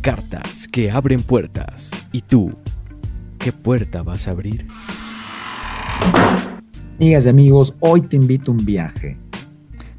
[0.00, 1.90] Cartas que abren puertas.
[2.12, 2.52] ¿Y tú?
[3.38, 4.66] ¿Qué puerta vas a abrir?
[6.98, 9.16] Amigas y amigos, hoy te invito a un viaje.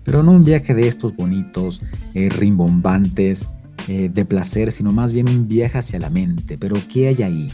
[0.06, 1.82] Pero no un viaje de estos bonitos,
[2.14, 3.48] eh, rimbombantes,
[3.90, 6.58] eh, de placer, sino más bien un viaje hacia la mente.
[6.58, 7.52] Pero ¿qué hay ahí?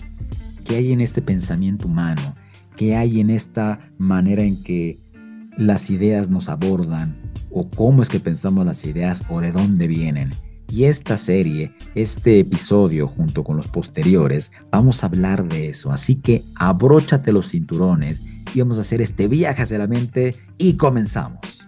[0.65, 2.35] ¿Qué hay en este pensamiento humano?
[2.75, 4.99] ¿Qué hay en esta manera en que
[5.57, 7.17] las ideas nos abordan?
[7.49, 10.29] ¿O cómo es que pensamos las ideas o de dónde vienen?
[10.67, 15.91] Y esta serie, este episodio junto con los posteriores, vamos a hablar de eso.
[15.91, 20.73] Así que abróchate los cinturones y vamos a hacer este viaje hacia la mente y
[20.73, 21.67] comenzamos.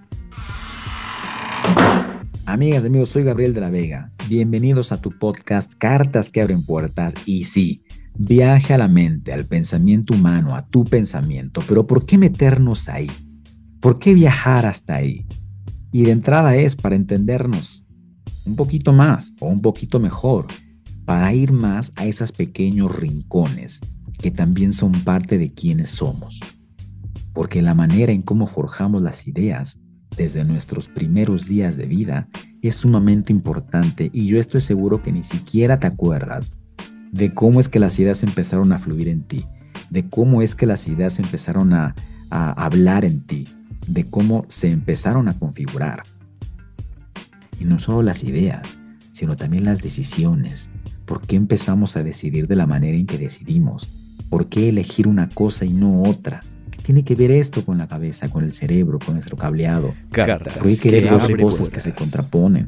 [2.45, 4.11] Amigas amigos, soy Gabriel de la Vega.
[4.27, 7.13] Bienvenidos a tu podcast Cartas que abren puertas.
[7.25, 7.83] Y sí,
[8.17, 11.61] viaje a la mente, al pensamiento humano, a tu pensamiento.
[11.67, 13.11] Pero ¿por qué meternos ahí?
[13.79, 15.25] ¿Por qué viajar hasta ahí?
[15.91, 17.86] Y de entrada es para entendernos
[18.47, 20.47] un poquito más o un poquito mejor
[21.05, 23.79] para ir más a esos pequeños rincones
[24.17, 26.39] que también son parte de quienes somos.
[27.33, 29.79] Porque la manera en cómo forjamos las ideas
[30.15, 32.27] desde nuestros primeros días de vida
[32.61, 36.51] es sumamente importante y yo estoy seguro que ni siquiera te acuerdas
[37.11, 39.45] de cómo es que las ideas empezaron a fluir en ti,
[39.89, 41.95] de cómo es que las ideas empezaron a,
[42.31, 43.47] a hablar en ti,
[43.85, 46.03] de cómo se empezaron a configurar.
[47.59, 48.77] Y no solo las ideas,
[49.11, 50.69] sino también las decisiones.
[51.05, 53.87] ¿Por qué empezamos a decidir de la manera en que decidimos?
[54.29, 56.41] ¿Por qué elegir una cosa y no otra?
[56.69, 59.95] ¿Qué tiene que ver esto con la cabeza, con el cerebro, con nuestro cableado?
[60.11, 62.67] ¿Por qué querer dos cosas que se contraponen?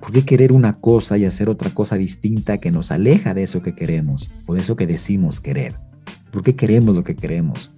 [0.00, 3.62] ¿Por qué querer una cosa y hacer otra cosa distinta que nos aleja de eso
[3.62, 5.74] que queremos o de eso que decimos querer?
[6.30, 7.72] ¿Por qué queremos lo que queremos?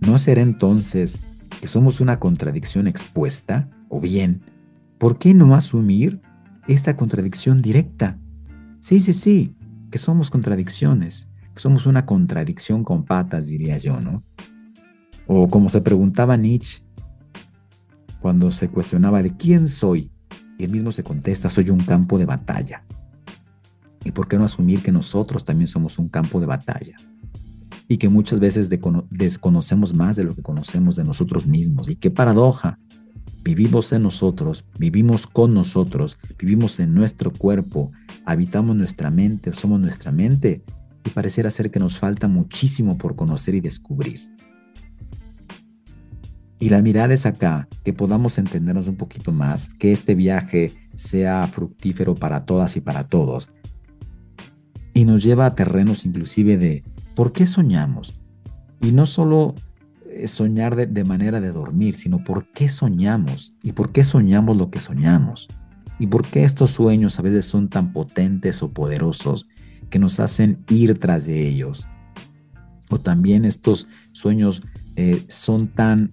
[0.00, 1.18] ¿No será entonces
[1.60, 3.68] que somos una contradicción expuesta?
[3.88, 4.42] ¿O bien
[4.98, 6.20] ¿Por qué no asumir
[6.66, 8.18] esta contradicción directa?
[8.80, 9.54] Sí, sí, sí,
[9.90, 14.24] que somos contradicciones, que somos una contradicción con patas, diría yo, ¿no?
[15.26, 16.82] O como se preguntaba Nietzsche
[18.20, 20.10] cuando se cuestionaba de quién soy,
[20.58, 22.82] y él mismo se contesta, soy un campo de batalla.
[24.02, 26.96] ¿Y por qué no asumir que nosotros también somos un campo de batalla?
[27.88, 28.70] Y que muchas veces
[29.10, 31.88] desconocemos más de lo que conocemos de nosotros mismos.
[31.88, 32.78] Y qué paradoja
[33.46, 37.92] vivimos en nosotros, vivimos con nosotros, vivimos en nuestro cuerpo,
[38.24, 40.64] habitamos nuestra mente, somos nuestra mente,
[41.04, 44.18] y pareciera ser que nos falta muchísimo por conocer y descubrir.
[46.58, 51.46] Y la mirada es acá, que podamos entendernos un poquito más, que este viaje sea
[51.46, 53.50] fructífero para todas y para todos.
[54.92, 56.82] Y nos lleva a terrenos inclusive de
[57.14, 58.20] por qué soñamos.
[58.80, 59.54] Y no solo
[60.26, 64.80] soñar de, manera de dormir, sino por qué soñamos y por qué soñamos lo que
[64.80, 65.48] soñamos.
[65.98, 69.46] Y por qué estos sueños a veces son tan potentes o poderosos
[69.88, 71.86] que nos hacen ir tras de ellos.
[72.90, 74.62] O también estos sueños
[74.96, 76.12] eh, son tan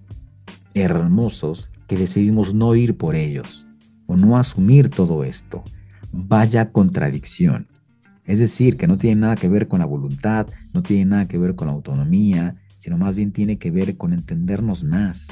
[0.73, 3.67] hermosos que decidimos no ir por ellos
[4.05, 5.63] o no asumir todo esto.
[6.11, 7.67] Vaya contradicción.
[8.25, 11.37] Es decir, que no tiene nada que ver con la voluntad, no tiene nada que
[11.37, 15.29] ver con la autonomía, sino más bien tiene que ver con entendernos más,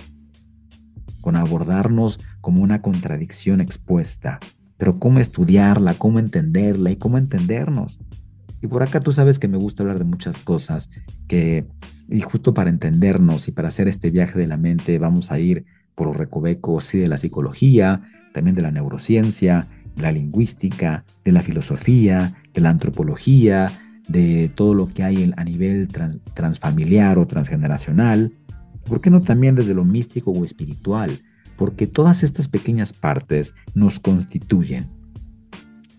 [1.20, 4.40] con abordarnos como una contradicción expuesta,
[4.78, 8.00] pero cómo estudiarla, cómo entenderla y cómo entendernos.
[8.62, 10.90] Y por acá tú sabes que me gusta hablar de muchas cosas,
[11.28, 11.68] que
[12.08, 15.66] y justo para entendernos y para hacer este viaje de la mente vamos a ir
[15.94, 18.02] por los recovecos sí, de la psicología,
[18.34, 19.68] también de la neurociencia,
[19.98, 23.70] de la lingüística, de la filosofía, de la antropología,
[24.12, 25.88] de todo lo que hay a nivel
[26.34, 28.34] transfamiliar o transgeneracional,
[28.86, 31.20] ¿por qué no también desde lo místico o espiritual?
[31.58, 34.90] Porque todas estas pequeñas partes nos constituyen.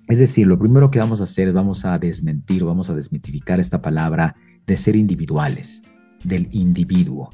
[0.08, 3.60] Es decir, lo primero que vamos a hacer es vamos a desmentir, vamos a desmitificar
[3.60, 4.34] esta palabra
[4.66, 5.82] de ser individuales,
[6.24, 7.30] del individuo.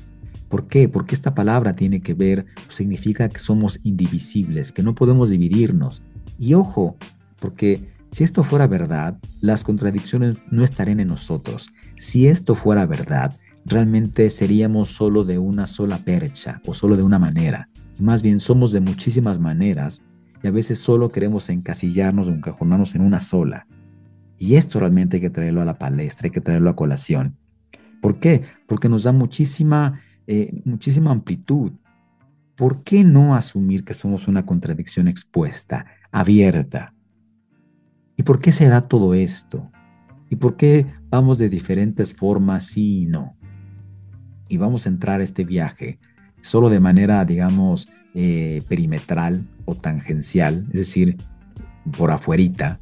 [0.48, 0.88] ¿Por qué?
[0.88, 6.02] Porque esta palabra tiene que ver, significa que somos indivisibles, que no podemos dividirnos.
[6.38, 6.96] Y ojo,
[7.40, 11.72] porque si esto fuera verdad, las contradicciones no estarían en nosotros.
[11.98, 17.18] Si esto fuera verdad, realmente seríamos solo de una sola percha o solo de una
[17.18, 17.68] manera.
[17.98, 20.02] Y más bien somos de muchísimas maneras
[20.42, 23.66] y a veces solo queremos encasillarnos o encajonarnos en una sola.
[24.38, 27.36] Y esto realmente hay que traerlo a la palestra, hay que traerlo a colación.
[28.00, 28.44] ¿Por qué?
[28.66, 31.72] Porque nos da muchísima, eh, muchísima amplitud.
[32.56, 36.94] ¿Por qué no asumir que somos una contradicción expuesta, abierta?
[38.18, 39.70] ¿Y por qué se da todo esto?
[40.28, 43.36] ¿Y por qué vamos de diferentes formas sí y no?
[44.48, 46.00] Y vamos a entrar a este viaje
[46.42, 51.16] solo de manera, digamos, eh, perimetral o tangencial, es decir,
[51.96, 52.80] por afuerita.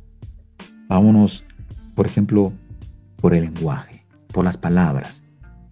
[0.89, 1.45] Vámonos,
[1.95, 2.55] por ejemplo,
[3.17, 5.23] por el lenguaje, por las palabras,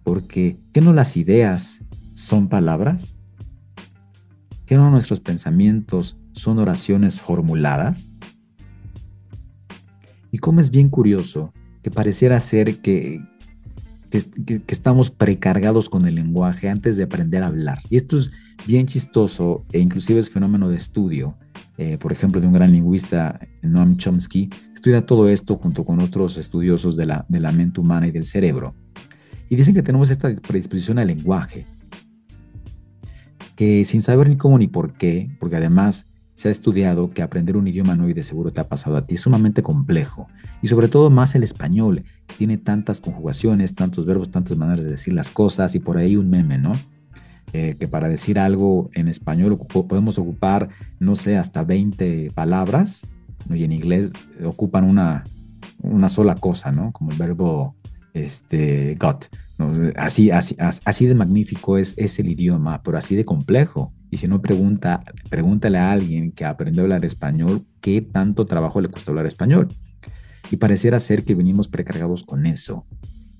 [0.03, 1.83] porque ¿qué no las ideas
[2.13, 3.15] son palabras?
[4.67, 8.11] ¿Qué no nuestros pensamientos son oraciones formuladas?
[10.35, 13.21] Y como es bien curioso que pareciera ser que,
[14.09, 17.79] que, estamos precargados con el lenguaje antes de aprender a hablar.
[17.89, 18.31] Y esto es
[18.67, 21.37] bien chistoso e inclusive es fenómeno de estudio,
[21.77, 26.35] eh, por ejemplo, de un gran lingüista, Noam Chomsky, estudia todo esto junto con otros
[26.35, 28.75] estudiosos de la, de la mente humana y del cerebro.
[29.47, 31.65] Y dicen que tenemos esta predisposición al lenguaje,
[33.55, 37.57] que sin saber ni cómo ni por qué, porque además se ha estudiado que aprender
[37.57, 40.27] un idioma nuevo y de seguro te ha pasado a ti es sumamente complejo.
[40.61, 44.91] Y sobre todo más el español, que tiene tantas conjugaciones, tantos verbos, tantas maneras de
[44.91, 46.73] decir las cosas y por ahí un meme, ¿no?
[47.53, 53.07] Eh, que para decir algo en español podemos ocupar, no sé, hasta 20 palabras,
[53.47, 53.55] ¿no?
[53.55, 54.09] y en inglés
[54.43, 55.23] ocupan una,
[55.81, 56.91] una sola cosa, ¿no?
[56.91, 57.75] Como el verbo
[58.13, 59.27] este, got.
[59.95, 63.93] Así, así, así de magnífico es, es el idioma, pero así de complejo.
[64.09, 68.81] Y si no pregunta, pregúntale a alguien que aprendió a hablar español qué tanto trabajo
[68.81, 69.67] le costó hablar español.
[70.51, 72.85] Y pareciera ser que venimos precargados con eso.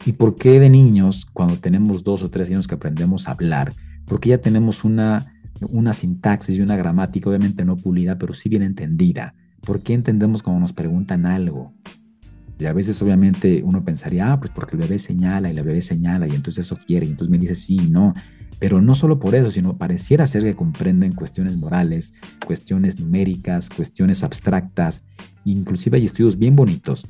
[0.05, 3.73] ¿Y por qué de niños, cuando tenemos dos o tres años que aprendemos a hablar,
[4.05, 8.63] porque ya tenemos una, una sintaxis y una gramática, obviamente no pulida, pero sí bien
[8.63, 9.33] entendida?
[9.61, 11.73] ¿Por qué entendemos cuando nos preguntan algo?
[12.57, 15.81] Y a veces obviamente uno pensaría, ah, pues porque el bebé señala y la bebé
[15.81, 18.13] señala y entonces eso quiere, y entonces me dice sí, no.
[18.59, 22.13] Pero no solo por eso, sino pareciera ser que comprenden cuestiones morales,
[22.45, 25.01] cuestiones numéricas, cuestiones abstractas.
[25.43, 27.07] Inclusive hay estudios bien bonitos,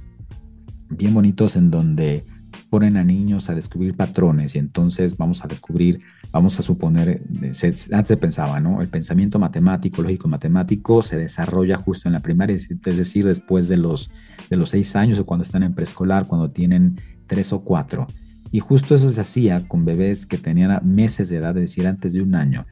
[0.90, 2.24] bien bonitos en donde
[2.70, 6.02] ponen a niños a descubrir patrones y entonces vamos a descubrir,
[6.32, 8.82] vamos a suponer, antes se pensaba, ¿no?
[8.82, 13.78] El pensamiento matemático, lógico matemático se desarrolla justo en la primaria, es decir, después de
[13.78, 14.12] los,
[14.50, 18.08] de los seis años o cuando están en preescolar, cuando tienen tres o cuatro.
[18.56, 22.14] Y justo eso se hacía con bebés que tenían meses de edad, es decir, antes
[22.14, 22.66] de un año.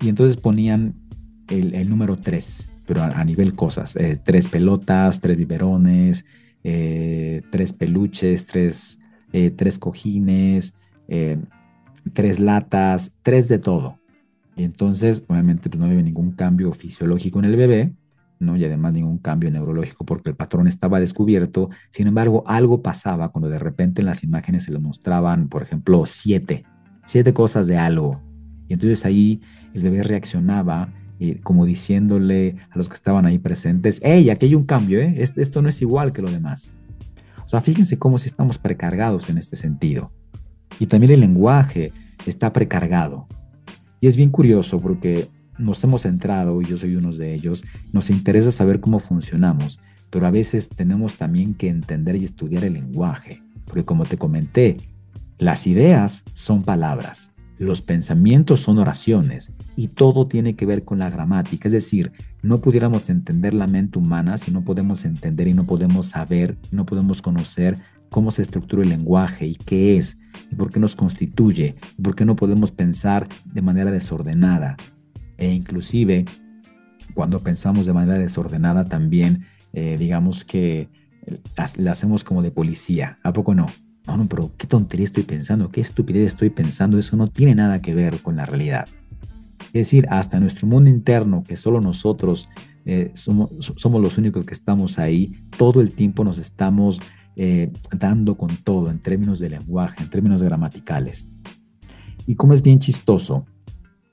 [0.00, 0.94] Y entonces ponían
[1.50, 3.94] el, número 3, pero a, nivel cosas.
[3.96, 6.24] Eh, tres pelotas, tres biberones,
[6.64, 9.00] eh, tres peluches, tres,
[9.34, 10.72] eh, tres cojines,
[12.14, 13.98] tres latas, tres de todo.
[14.56, 17.92] Y entonces, obviamente, pues no había ningún cambio fisiológico en el bebé,
[18.40, 18.56] ¿no?
[18.56, 21.70] Y además ningún cambio neurológico porque el patrón estaba descubierto.
[21.90, 26.04] Sin embargo, algo pasaba cuando de repente en las imágenes se le mostraban, por ejemplo,
[26.06, 26.64] siete,
[27.04, 28.20] siete cosas de algo.
[28.68, 29.40] Y entonces ahí
[29.74, 34.54] el bebé reaccionaba eh, como diciéndole a los que estaban ahí presentes, hey, aquí hay
[34.54, 35.14] un cambio, ¿eh?
[35.16, 36.72] esto no es igual que lo demás.
[37.44, 40.12] O sea, fíjense cómo si estamos precargados en este sentido.
[40.78, 41.92] Y también el lenguaje
[42.26, 43.26] está precargado.
[44.00, 48.10] Y es bien curioso porque nos hemos centrado, y yo soy uno de ellos, nos
[48.10, 53.42] interesa saber cómo funcionamos, pero a veces tenemos también que entender y estudiar el lenguaje,
[53.64, 54.76] porque como te comenté,
[55.38, 61.10] las ideas son palabras, los pensamientos son oraciones y todo tiene que ver con la
[61.10, 65.64] gramática, es decir, no pudiéramos entender la mente humana si no podemos entender y no
[65.64, 67.76] podemos saber, no podemos conocer
[68.10, 70.16] cómo se estructura el lenguaje y qué es,
[70.50, 74.76] y por qué nos constituye, y por qué no podemos pensar de manera desordenada,
[75.38, 76.24] e inclusive
[77.14, 80.88] cuando pensamos de manera desordenada también, eh, digamos que
[81.76, 83.66] la hacemos como de policía, ¿a poco no?
[84.06, 87.82] No, no, pero qué tontería estoy pensando, qué estupidez estoy pensando, eso no tiene nada
[87.82, 88.88] que ver con la realidad.
[89.66, 92.48] Es decir, hasta nuestro mundo interno, que solo nosotros
[92.86, 97.00] eh, somos, somos, los únicos que estamos ahí, todo el tiempo nos estamos
[97.36, 101.28] eh, dando con todo en términos de lenguaje, en términos gramaticales.
[102.26, 103.44] Y como es bien chistoso,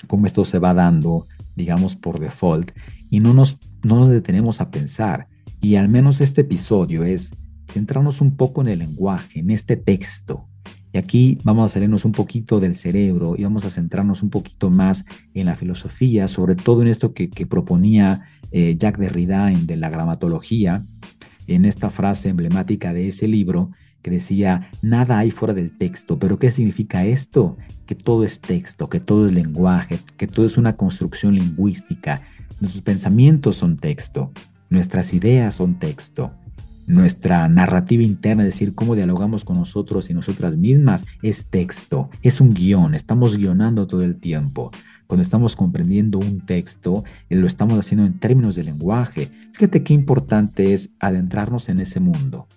[0.05, 2.71] cómo esto se va dando, digamos, por default,
[3.09, 5.27] y no nos, no nos detenemos a pensar.
[5.61, 7.31] Y al menos este episodio es
[7.71, 10.47] centrarnos un poco en el lenguaje, en este texto.
[10.93, 14.69] Y aquí vamos a salirnos un poquito del cerebro y vamos a centrarnos un poquito
[14.69, 18.21] más en la filosofía, sobre todo en esto que, proponía
[18.51, 20.85] eh, Jacques Derrida en de la gramatología,
[21.47, 23.71] en esta frase emblemática de ese libro,
[24.01, 26.19] que decía, nada hay fuera del texto.
[26.19, 27.57] ¿Pero qué significa esto?
[27.87, 32.21] Que todo es texto, que todo es lenguaje, que todo es una construcción lingüística.
[32.59, 34.31] Nuestros pensamientos son texto,
[34.69, 36.33] nuestras ideas son texto.
[36.87, 42.39] nuestra narrativa interna, es decir, cómo dialogamos con nosotros y nosotras mismas, es texto, es
[42.41, 44.71] un guion, estamos guionando todo el tiempo.
[45.07, 49.29] Cuando estamos comprendiendo un texto, eh, lo estamos haciendo en términos de lenguaje.
[49.53, 52.47] Fíjate qué importante es adentrarnos en ese mundo.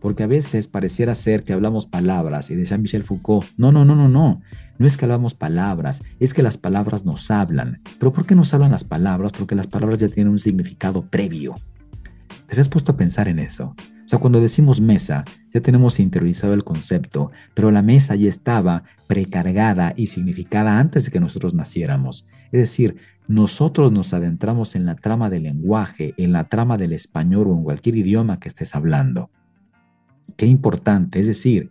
[0.00, 3.96] Porque a veces pareciera ser que hablamos palabras y decía Michel Foucault, no, no, no,
[3.96, 4.40] no, no,
[4.78, 7.80] no es que hablamos palabras, es que las palabras nos hablan.
[7.98, 9.32] ¿Pero por qué nos hablan las palabras?
[9.36, 11.56] Porque las palabras ya tienen un significado previo.
[12.48, 13.74] ¿Te has puesto a pensar en eso?
[14.08, 18.84] O sea, cuando decimos mesa, ya tenemos interiorizado el concepto, pero la mesa ya estaba
[19.06, 22.24] precargada y significada antes de que nosotros naciéramos.
[22.50, 22.96] Es decir,
[23.26, 27.62] nosotros nos adentramos en la trama del lenguaje, en la trama del español o en
[27.62, 29.30] cualquier idioma que estés hablando.
[30.38, 31.70] Qué importante, es decir,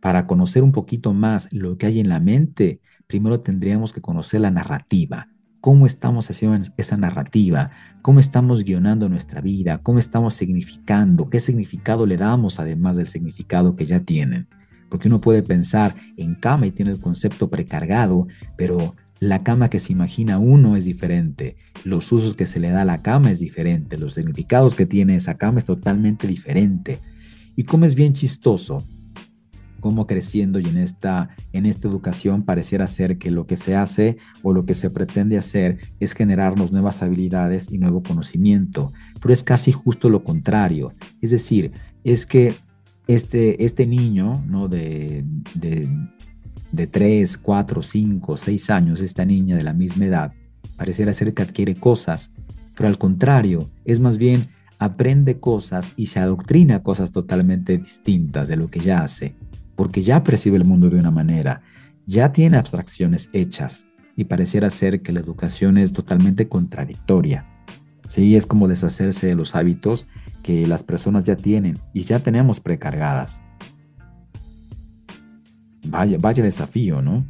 [0.00, 4.40] para conocer un poquito más lo que hay en la mente, primero tendríamos que conocer
[4.40, 5.30] la narrativa,
[5.66, 12.06] cómo estamos haciendo esa narrativa, cómo estamos guionando nuestra vida, cómo estamos significando, qué significado
[12.06, 14.46] le damos además del significado que ya tienen.
[14.88, 19.80] Porque uno puede pensar en cama y tiene el concepto precargado, pero la cama que
[19.80, 23.40] se imagina uno es diferente, los usos que se le da a la cama es
[23.40, 27.00] diferente, los significados que tiene esa cama es totalmente diferente.
[27.56, 28.84] Y como es bien chistoso,
[29.80, 34.16] cómo creciendo y en esta, en esta educación pareciera ser que lo que se hace
[34.42, 39.42] o lo que se pretende hacer es generarnos nuevas habilidades y nuevo conocimiento, pero es
[39.42, 40.92] casi justo lo contrario.
[41.20, 41.72] Es decir,
[42.04, 42.54] es que
[43.06, 44.68] este, este niño ¿no?
[44.68, 45.88] de, de,
[46.72, 50.32] de 3, 4, 5, 6 años, esta niña de la misma edad,
[50.76, 52.30] pareciera ser que adquiere cosas,
[52.76, 58.56] pero al contrario, es más bien aprende cosas y se adoctrina cosas totalmente distintas de
[58.56, 59.34] lo que ya hace
[59.76, 61.62] porque ya percibe el mundo de una manera,
[62.06, 67.46] ya tiene abstracciones hechas y pareciera ser que la educación es totalmente contradictoria.
[68.08, 70.06] Sí, es como deshacerse de los hábitos
[70.42, 73.42] que las personas ya tienen y ya tenemos precargadas.
[75.88, 77.26] Vaya, vaya desafío, ¿no?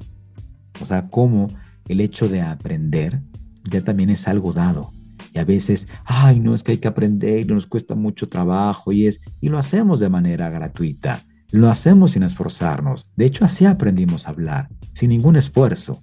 [0.81, 1.49] O sea, como
[1.88, 3.21] el hecho de aprender
[3.65, 4.93] ya también es algo dado.
[5.33, 8.93] Y a veces, ay, no, es que hay que aprender y nos cuesta mucho trabajo
[8.93, 11.21] y es, y lo hacemos de manera gratuita.
[11.56, 13.10] Lo hacemos sin esforzarnos.
[13.16, 16.02] De hecho, así aprendimos a hablar, sin ningún esfuerzo.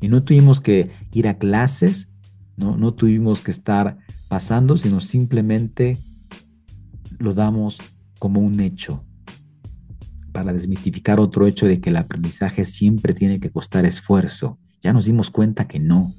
[0.00, 2.08] Y no tuvimos que ir a clases,
[2.56, 5.96] no, no tuvimos que estar pasando, sino simplemente
[7.20, 7.78] lo damos
[8.18, 9.04] como un hecho
[10.32, 14.58] para desmitificar otro hecho de que el aprendizaje siempre tiene que costar esfuerzo.
[14.80, 16.12] Ya nos dimos cuenta que no.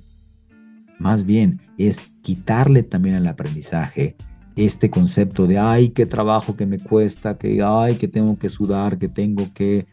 [0.98, 4.16] Más bien es quitarle también al aprendizaje
[4.56, 8.98] este concepto de, ay, qué trabajo que me cuesta, que, ay, que tengo que sudar,
[8.98, 9.88] que tengo que...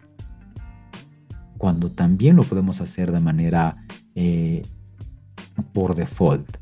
[1.57, 3.77] Cuando también lo podemos hacer de manera
[4.15, 4.63] eh,
[5.73, 6.57] por default.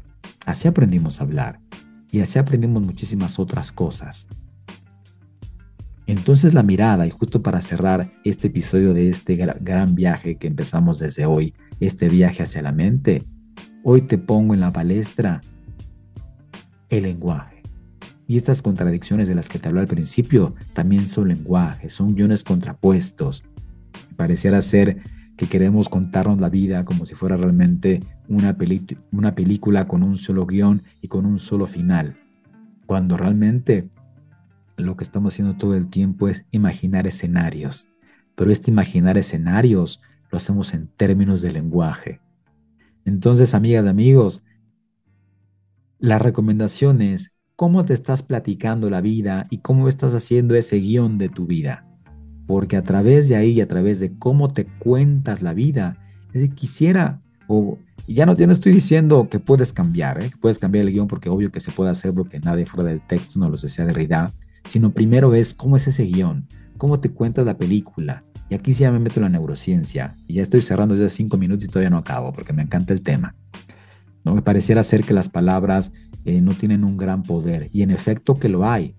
[0.46, 1.60] Así aprendimos a hablar
[2.10, 4.26] y así aprendimos muchísimas otras cosas.
[6.06, 11.00] Entonces la mirada, y justo para cerrar este episodio de este gran viaje que empezamos
[11.00, 13.24] desde hoy, este viaje hacia la mente,
[13.82, 15.40] hoy te pongo en la palestra
[16.88, 17.55] el lenguaje.
[18.28, 22.42] Y estas contradicciones de las que te hablé al principio también son lenguajes, son guiones
[22.42, 23.44] contrapuestos.
[24.16, 24.98] Pareciera ser
[25.36, 28.56] que queremos contarnos la vida como si fuera realmente una,
[29.12, 32.16] una película con un solo guion y con un solo final,
[32.86, 33.90] cuando realmente
[34.76, 37.86] lo que estamos haciendo todo el tiempo es imaginar escenarios,
[38.34, 42.20] pero este imaginar escenarios lo hacemos en términos de lenguaje.
[43.04, 44.42] Entonces, amigas y amigos,
[45.98, 51.16] la recomendación es cómo te estás platicando la vida y cómo estás haciendo ese guion
[51.16, 51.86] de tu vida.
[52.46, 55.96] Porque a través de ahí y a través de cómo te cuentas la vida,
[56.54, 60.30] quisiera, o ya no, te estoy diciendo que puedes cambiar, ¿eh?
[60.30, 63.00] que puedes cambiar el guion porque obvio que se puede hacer porque nadie fuera del
[63.00, 64.32] texto no lo desea de realidad,
[64.68, 66.46] sino primero es cómo es ese guion,
[66.76, 68.22] cómo te cuentas la película.
[68.48, 71.36] Y aquí sí ya me meto en la neurociencia y ya estoy cerrando desde cinco
[71.36, 73.34] minutos y todavía no acabo porque me encanta el tema.
[74.24, 74.34] ¿no?
[74.34, 75.90] Me pareciera ser que las palabras
[76.26, 77.70] eh, no tienen un gran poder.
[77.72, 78.96] Y en efecto que lo hay.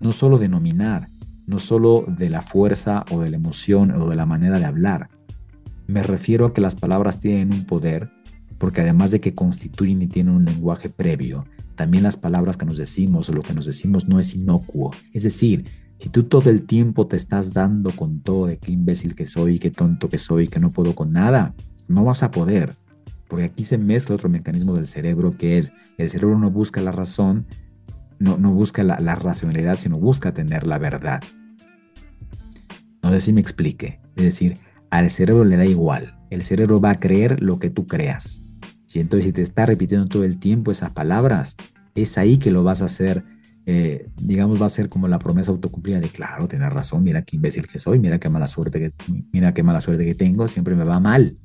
[0.00, 1.08] No solo de nominar,
[1.46, 5.10] no solo de la fuerza o de la emoción o de la manera de hablar.
[5.88, 8.08] Me refiero a que las palabras tienen un poder,
[8.58, 11.44] porque además de que constituyen y tienen un lenguaje previo,
[11.74, 14.92] también las palabras que nos decimos o lo que nos decimos no es inocuo.
[15.12, 15.64] Es decir,
[15.98, 19.58] si tú todo el tiempo te estás dando con todo de qué imbécil que soy,
[19.58, 21.52] qué tonto que soy, que no puedo con nada,
[21.88, 22.74] no vas a poder
[23.32, 26.92] porque aquí se mezcla otro mecanismo del cerebro que es, el cerebro no busca la
[26.92, 27.46] razón,
[28.18, 31.22] no, no busca la, racionalidad, sino busca tener la verdad.
[33.02, 34.00] No sé si me explique.
[34.16, 34.58] Es decir,
[34.90, 36.14] al cerebro le da igual.
[36.28, 38.44] El cerebro va a creer lo que tú creas.
[38.92, 41.56] Y entonces si te está repitiendo todo el tiempo esas palabras,
[41.94, 43.24] es ahí que lo vas a hacer
[43.64, 47.36] eh, digamos, va a ser como la promesa autocumplida de, claro, tienes razón, mira qué
[47.36, 48.92] imbécil que soy, mira qué mala suerte que,
[49.32, 51.38] mira qué mala suerte que tengo, siempre me va mal.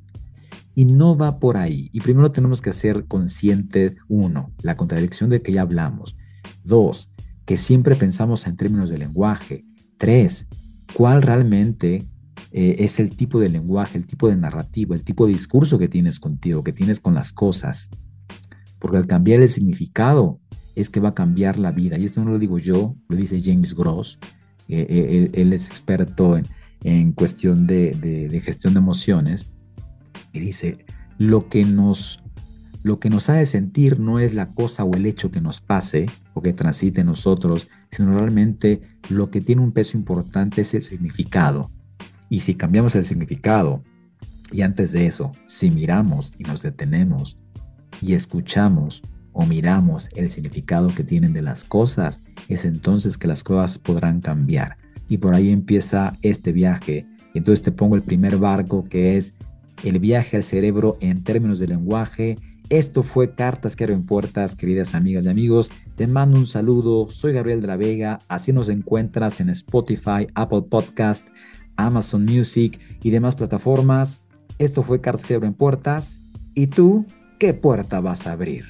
[0.78, 1.90] Y no va por ahí.
[1.92, 6.16] Y primero tenemos que ser conscientes, uno, la contradicción de que ya hablamos.
[6.62, 7.10] Dos,
[7.46, 9.64] que siempre pensamos en términos de lenguaje.
[9.96, 10.46] Tres,
[10.94, 12.06] cuál realmente
[12.52, 15.88] eh, es el tipo de lenguaje, el tipo de narrativo, el tipo de discurso que
[15.88, 17.90] tienes contigo, que tienes con las cosas.
[18.78, 20.38] Porque al cambiar el significado
[20.76, 21.98] es que va a cambiar la vida.
[21.98, 24.20] Y esto no lo digo yo, lo dice James Gross.
[24.68, 26.40] Eh, eh, él, es experto
[26.84, 27.90] en, cuestión de,
[28.30, 29.48] de gestión de emociones
[30.32, 30.84] y dice,
[31.18, 32.22] lo que nos
[32.84, 36.06] lo que nos hace sentir no es la cosa o el hecho que nos pase
[36.32, 40.84] o que transite en nosotros, sino realmente lo que tiene un peso importante es el
[40.84, 41.70] significado.
[42.30, 43.82] Y si cambiamos el significado,
[44.52, 47.36] y antes de eso, si miramos y nos detenemos
[48.00, 53.44] y escuchamos o miramos el significado que tienen de las cosas, es entonces que las
[53.44, 54.78] cosas podrán cambiar.
[55.08, 57.06] Y por ahí empieza este viaje.
[57.34, 59.34] Entonces te pongo el primer barco que es
[59.84, 62.38] el viaje al cerebro en términos de lenguaje.
[62.68, 65.70] Esto fue Cartas que abren puertas, queridas amigas y amigos.
[65.96, 70.62] Te mando un saludo, soy Gabriel de la Vega, así nos encuentras en Spotify, Apple
[70.68, 71.28] Podcast,
[71.76, 74.20] Amazon Music y demás plataformas.
[74.58, 76.20] Esto fue Cartas que abren puertas.
[76.54, 77.06] ¿Y tú
[77.38, 78.64] qué puerta vas a abrir?